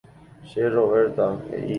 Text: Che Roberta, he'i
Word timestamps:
Che 0.51 0.67
Roberta, 0.67 1.27
he'i 1.51 1.69